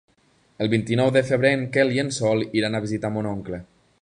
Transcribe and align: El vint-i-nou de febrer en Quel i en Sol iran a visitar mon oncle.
El 0.65 0.71
vint-i-nou 0.73 1.11
de 1.17 1.23
febrer 1.29 1.53
en 1.59 1.67
Quel 1.77 1.95
i 1.99 2.03
en 2.07 2.11
Sol 2.19 2.45
iran 2.63 2.79
a 2.79 2.83
visitar 2.89 3.17
mon 3.19 3.33
oncle. 3.39 3.63